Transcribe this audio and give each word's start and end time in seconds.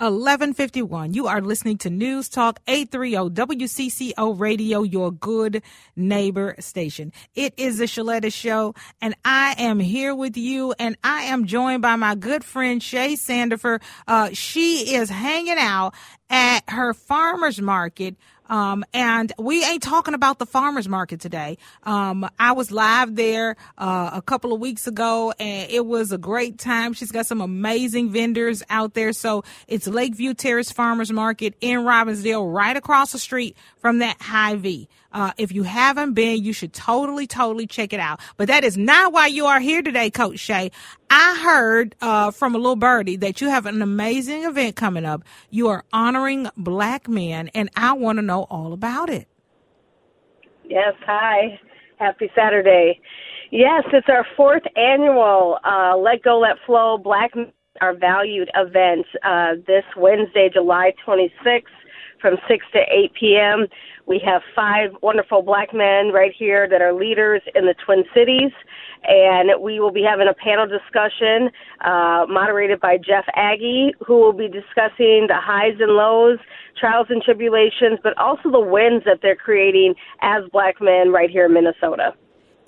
1151. 0.00 1.12
You 1.12 1.26
are 1.26 1.42
listening 1.42 1.76
to 1.78 1.90
News 1.90 2.30
Talk 2.30 2.58
830 2.66 3.34
WCCO 3.34 4.40
Radio, 4.40 4.82
your 4.82 5.12
good 5.12 5.62
neighbor 5.94 6.54
station. 6.58 7.12
It 7.34 7.52
is 7.58 7.76
the 7.76 7.84
Sheletta 7.84 8.32
Show, 8.32 8.74
and 9.02 9.14
I 9.26 9.54
am 9.58 9.78
here 9.78 10.14
with 10.14 10.38
you, 10.38 10.74
and 10.78 10.96
I 11.04 11.24
am 11.24 11.44
joined 11.44 11.82
by 11.82 11.96
my 11.96 12.14
good 12.14 12.44
friend 12.44 12.82
Shay 12.82 13.12
Sandifer. 13.12 13.82
Uh, 14.08 14.30
she 14.32 14.94
is 14.94 15.10
hanging 15.10 15.58
out 15.58 15.92
at 16.30 16.60
her 16.68 16.94
farmer's 16.94 17.60
market 17.60 18.16
um, 18.50 18.84
and 18.92 19.32
we 19.38 19.64
ain't 19.64 19.82
talking 19.82 20.12
about 20.12 20.38
the 20.38 20.44
farmers 20.44 20.88
market 20.88 21.20
today. 21.20 21.56
Um, 21.84 22.28
I 22.38 22.52
was 22.52 22.70
live 22.70 23.14
there 23.14 23.56
uh, 23.78 24.10
a 24.12 24.20
couple 24.20 24.52
of 24.52 24.60
weeks 24.60 24.86
ago, 24.88 25.32
and 25.38 25.70
it 25.70 25.86
was 25.86 26.10
a 26.10 26.18
great 26.18 26.58
time. 26.58 26.92
She's 26.92 27.12
got 27.12 27.26
some 27.26 27.40
amazing 27.40 28.10
vendors 28.10 28.62
out 28.68 28.94
there. 28.94 29.12
So 29.12 29.44
it's 29.68 29.86
Lakeview 29.86 30.34
Terrace 30.34 30.72
Farmers 30.72 31.12
Market 31.12 31.54
in 31.60 31.78
Robbinsdale, 31.80 32.52
right 32.52 32.76
across 32.76 33.12
the 33.12 33.18
street 33.20 33.56
from 33.78 34.00
that 34.00 34.20
Hy-Vee. 34.20 34.88
Uh, 35.12 35.32
if 35.38 35.52
you 35.52 35.62
haven't 35.62 36.14
been, 36.14 36.42
you 36.42 36.52
should 36.52 36.72
totally, 36.72 37.26
totally 37.26 37.66
check 37.66 37.92
it 37.92 38.00
out. 38.00 38.20
But 38.36 38.48
that 38.48 38.64
is 38.64 38.76
not 38.76 39.12
why 39.12 39.26
you 39.26 39.46
are 39.46 39.60
here 39.60 39.82
today, 39.82 40.10
Coach 40.10 40.38
Shay. 40.38 40.70
I 41.10 41.40
heard 41.42 41.96
uh, 42.00 42.30
from 42.30 42.54
a 42.54 42.58
little 42.58 42.76
birdie 42.76 43.16
that 43.16 43.40
you 43.40 43.48
have 43.48 43.66
an 43.66 43.82
amazing 43.82 44.44
event 44.44 44.76
coming 44.76 45.04
up. 45.04 45.24
You 45.50 45.68
are 45.68 45.84
honoring 45.92 46.48
black 46.56 47.08
men, 47.08 47.48
and 47.54 47.68
I 47.76 47.92
want 47.94 48.18
to 48.18 48.22
know 48.22 48.44
all 48.44 48.72
about 48.72 49.10
it. 49.10 49.26
Yes, 50.64 50.94
hi. 51.04 51.58
Happy 51.98 52.30
Saturday. 52.34 53.00
Yes, 53.50 53.82
it's 53.92 54.06
our 54.08 54.24
fourth 54.36 54.62
annual 54.76 55.58
uh, 55.64 55.96
Let 55.96 56.22
Go, 56.22 56.38
Let 56.38 56.56
Flow 56.64 56.96
Black 56.96 57.32
Are 57.80 57.94
Valued 57.94 58.48
event 58.54 59.04
uh, 59.24 59.54
this 59.66 59.82
Wednesday, 59.96 60.48
July 60.52 60.92
26th 61.06 61.64
from 62.20 62.36
6 62.48 62.66
to 62.72 62.78
8 62.78 63.12
p.m. 63.18 63.66
We 64.06 64.20
have 64.24 64.42
five 64.54 64.90
wonderful 65.02 65.42
black 65.42 65.72
men 65.72 66.10
right 66.12 66.32
here 66.36 66.68
that 66.68 66.82
are 66.82 66.92
leaders 66.92 67.42
in 67.54 67.66
the 67.66 67.74
Twin 67.84 68.04
Cities, 68.14 68.50
and 69.04 69.50
we 69.60 69.80
will 69.80 69.92
be 69.92 70.02
having 70.02 70.28
a 70.28 70.34
panel 70.34 70.66
discussion 70.66 71.50
uh, 71.84 72.26
moderated 72.28 72.80
by 72.80 72.96
Jeff 72.96 73.24
Aggie, 73.34 73.94
who 74.04 74.18
will 74.18 74.32
be 74.32 74.48
discussing 74.48 75.26
the 75.28 75.38
highs 75.38 75.76
and 75.80 75.92
lows, 75.92 76.38
trials 76.78 77.06
and 77.10 77.22
tribulations, 77.22 77.98
but 78.02 78.16
also 78.18 78.50
the 78.50 78.60
wins 78.60 79.02
that 79.04 79.20
they're 79.22 79.36
creating 79.36 79.94
as 80.22 80.42
black 80.52 80.80
men 80.80 81.12
right 81.12 81.30
here 81.30 81.46
in 81.46 81.54
Minnesota. 81.54 82.14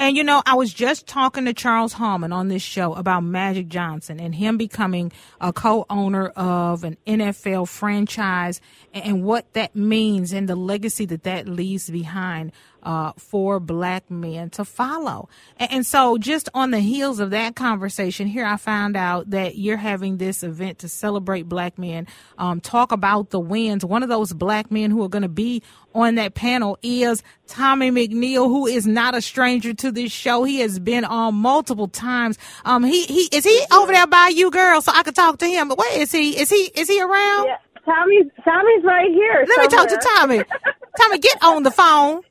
And 0.00 0.16
you 0.16 0.24
know, 0.24 0.42
I 0.46 0.54
was 0.54 0.72
just 0.72 1.06
talking 1.06 1.44
to 1.44 1.52
Charles 1.52 1.92
Hallman 1.92 2.32
on 2.32 2.48
this 2.48 2.62
show 2.62 2.94
about 2.94 3.22
Magic 3.22 3.68
Johnson 3.68 4.18
and 4.18 4.34
him 4.34 4.56
becoming 4.56 5.12
a 5.42 5.52
co-owner 5.52 6.28
of 6.28 6.84
an 6.84 6.96
NFL 7.06 7.68
franchise 7.68 8.62
and 8.94 9.22
what 9.22 9.52
that 9.52 9.76
means 9.76 10.32
and 10.32 10.48
the 10.48 10.56
legacy 10.56 11.04
that 11.04 11.24
that 11.24 11.46
leaves 11.46 11.90
behind 11.90 12.52
uh, 12.82 13.12
for 13.16 13.60
black 13.60 14.10
men 14.10 14.50
to 14.50 14.64
follow. 14.64 15.28
And, 15.58 15.84
so, 15.84 16.18
just 16.18 16.48
on 16.54 16.70
the 16.70 16.80
heels 16.80 17.20
of 17.20 17.30
that 17.30 17.56
conversation, 17.56 18.26
here 18.26 18.44
I 18.44 18.56
found 18.56 18.96
out 18.96 19.30
that 19.30 19.56
you're 19.56 19.76
having 19.76 20.16
this 20.16 20.42
event 20.42 20.78
to 20.80 20.88
celebrate 20.88 21.48
black 21.48 21.78
men, 21.78 22.06
um, 22.38 22.60
talk 22.60 22.92
about 22.92 23.30
the 23.30 23.40
wins. 23.40 23.84
One 23.84 24.02
of 24.02 24.08
those 24.08 24.32
black 24.32 24.70
men 24.70 24.90
who 24.90 25.02
are 25.02 25.08
going 25.08 25.22
to 25.22 25.28
be 25.28 25.62
on 25.94 26.14
that 26.14 26.34
panel 26.34 26.78
is 26.82 27.22
Tommy 27.46 27.90
McNeil, 27.90 28.46
who 28.46 28.66
is 28.66 28.86
not 28.86 29.14
a 29.14 29.20
stranger 29.20 29.74
to 29.74 29.89
this 29.90 30.12
show. 30.12 30.44
He 30.44 30.60
has 30.60 30.78
been 30.78 31.04
on 31.04 31.34
multiple 31.34 31.88
times. 31.88 32.38
Um, 32.64 32.84
he 32.84 33.04
he 33.04 33.28
is 33.32 33.44
he 33.44 33.62
over 33.72 33.92
there 33.92 34.06
by 34.06 34.32
you, 34.34 34.50
girl, 34.50 34.80
so 34.80 34.92
I 34.94 35.02
could 35.02 35.14
talk 35.14 35.38
to 35.38 35.46
him. 35.46 35.68
But 35.68 35.78
where 35.78 36.00
is 36.00 36.12
he? 36.12 36.38
Is 36.38 36.50
he 36.50 36.70
is 36.74 36.88
he 36.88 37.00
around? 37.00 37.46
Yeah. 37.46 37.56
Tommy's 37.84 38.26
Tommy's 38.44 38.84
right 38.84 39.10
here. 39.10 39.46
Let 39.48 39.68
somewhere. 39.68 39.68
me 39.68 39.76
talk 39.76 39.88
to 39.88 40.08
Tommy. 40.16 40.44
Tommy, 41.00 41.18
get 41.18 41.42
on 41.42 41.62
the 41.62 41.70
phone. 41.70 42.22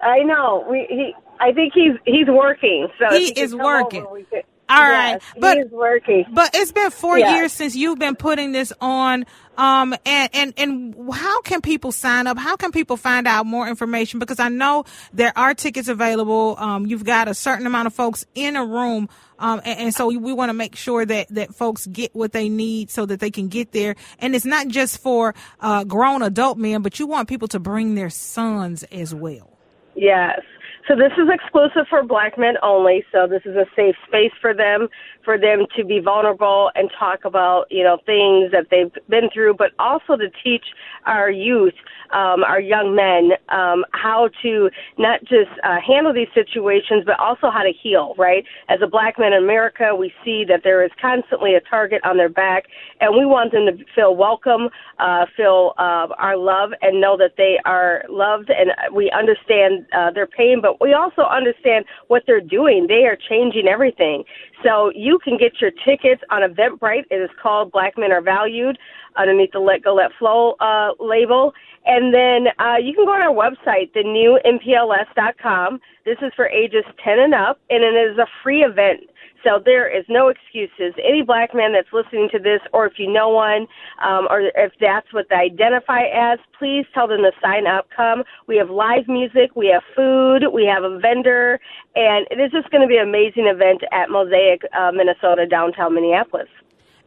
I 0.00 0.20
know. 0.20 0.66
We 0.70 0.86
he. 0.88 1.14
I 1.40 1.52
think 1.52 1.72
he's 1.74 1.92
he's 2.04 2.26
working. 2.28 2.88
So 2.98 3.16
he 3.16 3.28
is 3.28 3.54
working. 3.54 4.04
Over, 4.06 4.22
All 4.68 4.82
right, 4.82 5.12
yes, 5.12 5.22
but 5.38 5.58
he's 5.58 5.70
working. 5.70 6.24
But 6.32 6.50
it's 6.54 6.72
been 6.72 6.90
four 6.90 7.18
yes. 7.18 7.36
years 7.36 7.52
since 7.52 7.74
you've 7.74 7.98
been 7.98 8.16
putting 8.16 8.52
this 8.52 8.72
on. 8.80 9.24
Um, 9.56 9.92
and, 10.06 10.30
and, 10.32 10.54
and 10.56 11.12
how 11.12 11.40
can 11.40 11.60
people 11.60 11.90
sign 11.90 12.28
up? 12.28 12.38
How 12.38 12.54
can 12.54 12.70
people 12.70 12.96
find 12.96 13.26
out 13.26 13.44
more 13.44 13.66
information? 13.66 14.20
Because 14.20 14.38
I 14.38 14.48
know 14.48 14.84
there 15.12 15.32
are 15.36 15.52
tickets 15.52 15.88
available. 15.88 16.54
Um, 16.58 16.86
you've 16.86 17.04
got 17.04 17.26
a 17.26 17.34
certain 17.34 17.66
amount 17.66 17.88
of 17.88 17.94
folks 17.94 18.24
in 18.36 18.54
a 18.54 18.64
room. 18.64 19.08
Um, 19.40 19.60
and, 19.64 19.80
and, 19.80 19.94
so 19.94 20.06
we, 20.06 20.16
we 20.16 20.32
want 20.32 20.50
to 20.50 20.54
make 20.54 20.76
sure 20.76 21.04
that, 21.04 21.26
that 21.30 21.54
folks 21.56 21.86
get 21.86 22.14
what 22.14 22.32
they 22.32 22.48
need 22.48 22.90
so 22.90 23.04
that 23.06 23.18
they 23.18 23.32
can 23.32 23.48
get 23.48 23.72
there. 23.72 23.96
And 24.20 24.36
it's 24.36 24.44
not 24.44 24.68
just 24.68 25.00
for, 25.00 25.34
uh, 25.60 25.82
grown 25.82 26.22
adult 26.22 26.56
men, 26.56 26.82
but 26.82 27.00
you 27.00 27.08
want 27.08 27.28
people 27.28 27.48
to 27.48 27.58
bring 27.58 27.96
their 27.96 28.10
sons 28.10 28.84
as 28.84 29.12
well. 29.12 29.58
Yes. 29.96 30.40
So 30.88 30.96
this 30.96 31.12
is 31.18 31.28
exclusive 31.30 31.86
for 31.90 32.02
black 32.02 32.38
men 32.38 32.54
only. 32.62 33.04
So 33.12 33.26
this 33.26 33.42
is 33.44 33.54
a 33.56 33.66
safe 33.76 33.94
space 34.06 34.32
for 34.40 34.54
them, 34.54 34.88
for 35.22 35.36
them 35.36 35.66
to 35.76 35.84
be 35.84 36.00
vulnerable 36.00 36.70
and 36.74 36.90
talk 36.98 37.26
about, 37.26 37.66
you 37.70 37.84
know, 37.84 37.98
things 38.06 38.50
that 38.52 38.68
they've 38.70 38.90
been 39.10 39.28
through, 39.28 39.56
but 39.58 39.72
also 39.78 40.16
to 40.16 40.30
teach 40.42 40.64
our 41.04 41.30
youth, 41.30 41.74
um, 42.10 42.42
our 42.42 42.58
young 42.58 42.96
men, 42.96 43.32
um, 43.50 43.84
how 43.92 44.30
to 44.40 44.70
not 44.96 45.20
just 45.20 45.50
uh, 45.62 45.76
handle 45.86 46.14
these 46.14 46.32
situations, 46.34 47.02
but 47.04 47.20
also 47.20 47.50
how 47.50 47.62
to 47.62 47.72
heal, 47.82 48.14
right? 48.16 48.44
As 48.70 48.80
a 48.82 48.86
black 48.86 49.18
man 49.18 49.34
in 49.34 49.42
America, 49.42 49.94
we 49.94 50.10
see 50.24 50.42
that 50.48 50.62
there 50.64 50.82
is 50.82 50.90
constantly 50.98 51.54
a 51.54 51.60
target 51.60 52.00
on 52.02 52.16
their 52.16 52.30
back, 52.30 52.64
and 53.02 53.14
we 53.14 53.26
want 53.26 53.52
them 53.52 53.66
to 53.66 53.84
feel 53.94 54.16
welcome, 54.16 54.70
uh, 54.98 55.26
feel 55.36 55.74
uh, 55.76 56.08
our 56.16 56.38
love, 56.38 56.70
and 56.80 56.98
know 56.98 57.18
that 57.18 57.32
they 57.36 57.58
are 57.66 58.04
loved, 58.08 58.48
and 58.48 58.70
we 58.94 59.10
understand 59.10 59.84
uh, 59.92 60.10
their 60.10 60.26
pain, 60.26 60.60
but 60.62 60.77
we 60.80 60.94
also 60.94 61.22
understand 61.22 61.84
what 62.08 62.22
they're 62.26 62.40
doing. 62.40 62.86
They 62.88 63.04
are 63.06 63.16
changing 63.16 63.68
everything. 63.68 64.24
So 64.64 64.90
you 64.94 65.18
can 65.22 65.36
get 65.36 65.60
your 65.60 65.70
tickets 65.70 66.22
on 66.30 66.42
Eventbrite. 66.42 67.04
It 67.10 67.16
is 67.16 67.30
called 67.40 67.72
Black 67.72 67.94
Men 67.96 68.12
Are 68.12 68.22
Valued 68.22 68.78
underneath 69.16 69.52
the 69.52 69.60
Let 69.60 69.82
Go 69.82 69.94
Let 69.94 70.10
Flow 70.18 70.52
uh, 70.60 70.92
label. 71.00 71.52
And 71.86 72.12
then 72.12 72.48
uh, 72.58 72.76
you 72.76 72.94
can 72.94 73.04
go 73.04 73.12
on 73.12 73.22
our 73.22 73.34
website, 73.34 73.92
thenewmpls.com. 73.94 75.80
This 76.04 76.18
is 76.22 76.32
for 76.36 76.46
ages 76.48 76.84
10 77.02 77.18
and 77.18 77.34
up, 77.34 77.60
and 77.70 77.82
it 77.82 77.94
is 78.10 78.18
a 78.18 78.26
free 78.42 78.62
event. 78.62 79.08
So 79.44 79.60
there 79.64 79.88
is 79.88 80.04
no 80.08 80.28
excuses. 80.28 80.94
Any 80.98 81.22
black 81.22 81.54
man 81.54 81.72
that's 81.72 81.92
listening 81.92 82.28
to 82.32 82.38
this, 82.38 82.60
or 82.72 82.86
if 82.86 82.94
you 82.98 83.10
know 83.12 83.28
one, 83.28 83.66
um, 84.02 84.26
or 84.30 84.40
if 84.54 84.72
that's 84.80 85.12
what 85.12 85.26
they 85.30 85.36
identify 85.36 86.02
as, 86.12 86.38
please 86.58 86.84
tell 86.92 87.06
them 87.06 87.22
to 87.22 87.30
sign 87.42 87.66
up. 87.66 87.88
Come. 87.94 88.24
We 88.46 88.56
have 88.56 88.70
live 88.70 89.08
music, 89.08 89.54
we 89.54 89.68
have 89.68 89.82
food, 89.94 90.44
we 90.52 90.64
have 90.66 90.82
a 90.82 90.98
vendor, 90.98 91.60
and 91.94 92.26
it 92.30 92.40
is 92.40 92.50
just 92.50 92.70
going 92.70 92.82
to 92.82 92.88
be 92.88 92.96
an 92.96 93.08
amazing 93.08 93.46
event 93.46 93.82
at 93.92 94.10
Mosaic, 94.10 94.62
uh, 94.78 94.92
Minnesota, 94.92 95.46
downtown 95.46 95.94
Minneapolis. 95.94 96.48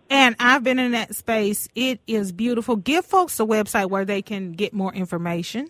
And 0.10 0.36
I've 0.40 0.64
been 0.64 0.78
in 0.78 0.92
that 0.92 1.16
space. 1.16 1.70
It 1.74 2.02
is 2.06 2.34
beautiful. 2.34 2.76
Give 2.76 3.06
folks 3.06 3.40
a 3.40 3.44
website 3.44 3.90
where 3.90 4.04
they 4.04 4.22
can 4.22 4.52
get 4.52 4.74
more 4.74 4.94
information. 4.94 5.70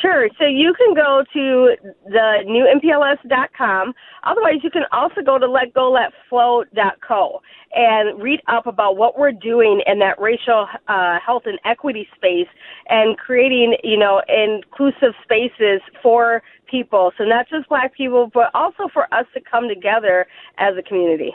Sure. 0.00 0.28
So 0.38 0.46
you 0.46 0.74
can 0.74 0.94
go 0.94 1.24
to 1.32 1.76
the 2.06 2.44
newmpls.com. 2.46 3.94
Otherwise, 4.22 4.60
you 4.62 4.70
can 4.70 4.84
also 4.92 5.22
go 5.22 5.38
to 5.38 5.46
letgoletflow.co. 5.46 7.42
and 7.78 8.20
read 8.20 8.40
up 8.48 8.66
about 8.66 8.96
what 8.96 9.16
we're 9.16 9.30
doing 9.30 9.80
in 9.86 10.00
that 10.00 10.20
racial 10.20 10.66
uh, 10.88 11.18
health 11.24 11.44
and 11.46 11.60
equity 11.64 12.08
space 12.16 12.48
and 12.88 13.16
creating, 13.16 13.76
you 13.84 13.96
know, 13.96 14.20
inclusive 14.28 15.14
spaces 15.22 15.80
for 16.02 16.42
people. 16.68 17.12
So 17.16 17.22
not 17.22 17.48
just 17.48 17.68
black 17.68 17.94
people, 17.94 18.32
but 18.34 18.50
also 18.52 18.88
for 18.92 19.04
us 19.14 19.26
to 19.34 19.40
come 19.40 19.68
together 19.68 20.26
as 20.58 20.74
a 20.76 20.82
community. 20.82 21.32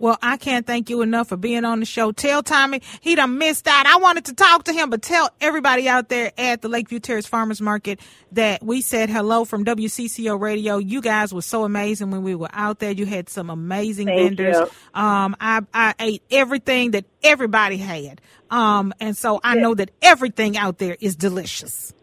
Well, 0.00 0.16
I 0.22 0.38
can't 0.38 0.66
thank 0.66 0.88
you 0.88 1.02
enough 1.02 1.28
for 1.28 1.36
being 1.36 1.66
on 1.66 1.78
the 1.78 1.84
show. 1.84 2.10
Tell 2.10 2.42
Tommy 2.42 2.80
he 3.02 3.14
done 3.14 3.36
missed 3.36 3.68
out. 3.68 3.84
I 3.84 3.98
wanted 3.98 4.24
to 4.26 4.34
talk 4.34 4.64
to 4.64 4.72
him, 4.72 4.88
but 4.88 5.02
tell 5.02 5.28
everybody 5.42 5.90
out 5.90 6.08
there 6.08 6.32
at 6.38 6.62
the 6.62 6.68
Lakeview 6.68 7.00
Terrace 7.00 7.26
Farmers 7.26 7.60
Market 7.60 8.00
that 8.32 8.62
we 8.62 8.80
said 8.80 9.10
hello 9.10 9.44
from 9.44 9.62
WCCO 9.62 10.40
Radio. 10.40 10.78
You 10.78 11.02
guys 11.02 11.34
were 11.34 11.42
so 11.42 11.64
amazing 11.64 12.10
when 12.10 12.22
we 12.22 12.34
were 12.34 12.48
out 12.54 12.78
there. 12.78 12.92
You 12.92 13.04
had 13.04 13.28
some 13.28 13.50
amazing 13.50 14.06
Thank 14.06 14.38
vendors. 14.38 14.56
You. 14.56 14.62
Um, 15.02 15.36
I, 15.38 15.60
I 15.74 15.79
ate 15.98 16.22
everything 16.30 16.92
that 16.92 17.04
everybody 17.22 17.76
had. 17.76 18.20
Um, 18.50 18.92
and 19.00 19.16
so 19.16 19.40
I 19.42 19.54
know 19.54 19.74
that 19.74 19.90
everything 20.02 20.56
out 20.56 20.78
there 20.78 20.96
is 21.00 21.16
delicious. 21.16 21.94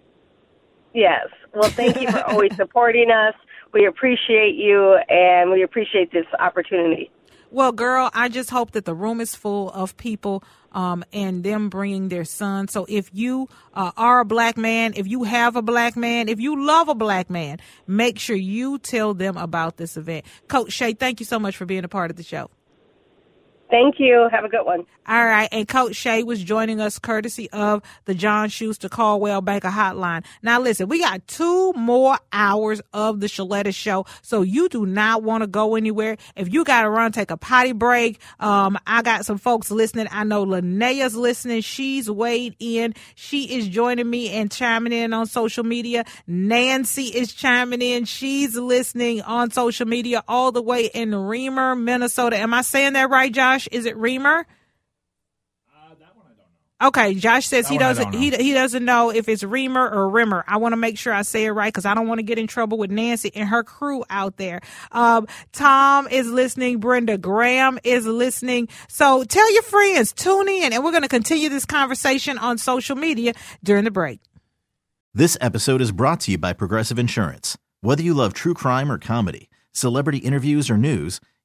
Yes. 0.94 1.28
Well, 1.54 1.70
thank 1.70 2.00
you 2.02 2.10
for 2.12 2.24
always 2.24 2.56
supporting 2.56 3.12
us. 3.12 3.36
We 3.74 3.86
appreciate 3.86 4.56
you 4.56 4.98
and 5.10 5.52
we 5.52 5.64
appreciate 5.64 6.12
this 6.12 6.26
opportunity. 6.40 7.12
Well, 7.50 7.72
girl, 7.72 8.10
I 8.14 8.28
just 8.28 8.50
hope 8.50 8.72
that 8.72 8.84
the 8.84 8.94
room 8.94 9.22
is 9.22 9.34
full 9.34 9.70
of 9.70 9.96
people 9.96 10.44
um, 10.74 11.06
and 11.14 11.44
them 11.44 11.70
bringing 11.70 12.10
their 12.10 12.26
son. 12.26 12.68
So 12.68 12.86
if 12.90 13.10
you 13.14 13.48
uh, 13.74 13.92
are 13.96 14.20
a 14.20 14.26
black 14.26 14.58
man, 14.58 14.94
if 14.98 15.08
you 15.08 15.24
have 15.24 15.56
a 15.56 15.62
black 15.62 15.96
man, 15.96 16.28
if 16.28 16.42
you 16.42 16.66
love 16.66 16.90
a 16.90 16.96
black 16.96 17.30
man, 17.30 17.60
make 17.86 18.20
sure 18.20 18.36
you 18.36 18.80
tell 18.80 19.14
them 19.14 19.38
about 19.38 19.78
this 19.78 19.96
event. 19.96 20.26
Coach 20.50 20.74
Shay, 20.74 20.94
thank 20.94 21.22
you 21.22 21.26
so 21.26 21.40
much 21.40 21.56
for 21.56 21.66
being 21.66 21.86
a 21.86 21.90
part 21.90 22.12
of 22.12 22.18
the 22.18 22.24
show. 22.24 22.50
Thank 23.70 23.96
you. 24.00 24.30
Have 24.32 24.46
a 24.46 24.50
good 24.50 24.66
one. 24.66 24.86
All 25.08 25.26
right. 25.26 25.48
And 25.52 25.68
Coach 25.68 25.96
Shay 25.96 26.24
was 26.24 26.44
joining 26.44 26.82
us 26.82 27.00
courtesy 27.00 27.50
of 27.52 27.82
the 28.06 28.14
John 28.14 28.50
Schuster 28.50 28.90
Coldwell 28.90 29.42
Banker 29.42 29.70
Hotline. 29.70 30.26
Now, 30.42 30.60
listen, 30.60 30.90
we 30.90 31.00
got 31.00 31.26
two 31.28 31.74
more 31.74 32.18
hours 32.32 32.82
of 32.94 33.22
the 33.22 33.28
Sheletta 33.28 33.74
Show, 33.74 34.06
so 34.22 34.42
you 34.42 34.68
do 34.68 34.86
not 34.86 35.24
want 35.24 35.44
to 35.44 35.48
go 35.48 35.76
anywhere. 35.76 36.18
If 36.36 36.52
you 36.54 36.64
got 36.66 36.82
to 36.82 36.90
run, 36.90 37.12
take 37.12 37.32
a 37.32 37.38
potty 37.38 37.72
break. 37.72 38.20
Um, 38.40 38.78
I 38.86 39.02
got 39.02 39.26
some 39.26 39.38
folks 39.38 39.72
listening. 39.72 40.08
I 40.12 40.24
know 40.26 40.44
Linnea's 40.46 41.16
listening. 41.16 41.62
She's 41.62 42.10
weighed 42.10 42.56
in. 42.60 42.94
She 43.16 43.58
is 43.58 43.68
joining 43.68 44.10
me 44.10 44.30
and 44.30 44.52
chiming 44.52 44.94
in 44.94 45.14
on 45.14 45.26
social 45.26 45.64
media. 45.64 46.04
Nancy 46.26 47.04
is 47.04 47.34
chiming 47.34 47.82
in. 47.82 48.06
She's 48.06 48.56
listening 48.56 49.22
on 49.22 49.52
social 49.52 49.88
media 49.88 50.24
all 50.28 50.52
the 50.52 50.62
way 50.62 50.86
in 50.94 51.12
Remer, 51.12 51.80
Minnesota. 51.80 52.38
Am 52.38 52.54
I 52.54 52.62
saying 52.62 52.94
that 52.94 53.10
right, 53.10 53.32
Josh? 53.32 53.57
Josh? 53.58 53.68
Is 53.72 53.86
it 53.86 53.96
Remer? 53.98 54.42
Uh, 54.42 55.90
that 56.00 56.16
one 56.16 56.26
I 56.26 56.30
don't 56.30 56.38
know. 56.80 56.88
Okay, 56.90 57.14
Josh 57.16 57.48
says 57.48 57.66
That 57.66 57.72
he 57.72 57.78
doesn't 57.80 58.14
he 58.14 58.30
know. 58.30 58.38
he 58.38 58.54
doesn't 58.54 58.86
know 58.86 59.10
if 59.10 59.28
it's 59.28 59.44
Remer 59.44 59.92
or 59.92 60.10
Rimmer. 60.10 60.44
I 60.48 60.58
want 60.58 60.74
to 60.74 60.78
make 60.78 60.98
sure 60.98 61.12
I 61.14 61.24
say 61.24 61.46
it 61.46 61.52
right 61.52 61.74
because 61.74 61.86
I 61.86 61.94
don't 61.96 62.08
want 62.08 62.20
to 62.20 62.24
get 62.24 62.38
in 62.38 62.46
trouble 62.48 62.78
with 62.78 62.92
Nancy 62.92 63.32
and 63.34 63.50
her 63.50 63.64
crew 63.64 64.04
out 64.10 64.38
there. 64.38 64.62
Um, 64.92 65.28
Tom 65.54 66.08
is 66.08 66.28
listening. 66.28 66.80
Brenda 66.80 67.18
Graham 67.18 67.80
is 67.84 68.06
listening. 68.06 68.68
So 68.88 69.24
tell 69.24 69.52
your 69.54 69.64
friends, 69.64 70.14
tune 70.14 70.48
in, 70.48 70.72
and 70.74 70.84
we're 70.84 70.92
going 70.92 71.04
to 71.04 71.10
continue 71.10 71.50
this 71.50 71.66
conversation 71.66 72.38
on 72.38 72.58
social 72.58 72.96
media 72.96 73.34
during 73.64 73.84
the 73.84 73.92
break. 73.92 74.20
This 75.14 75.36
episode 75.42 75.82
is 75.82 75.92
brought 75.92 76.20
to 76.22 76.32
you 76.32 76.38
by 76.38 76.54
Progressive 76.54 77.00
Insurance. 77.00 77.58
Whether 77.82 78.04
you 78.04 78.14
love 78.14 78.34
true 78.36 78.54
crime 78.54 78.92
or 78.92 79.00
comedy, 79.00 79.50
celebrity 79.72 80.20
interviews 80.20 80.70
or 80.70 80.78
news, 80.78 81.20